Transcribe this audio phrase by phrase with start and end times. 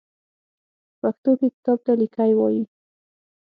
[0.99, 2.63] په پښتو کې کتاب ته ليکی وايي.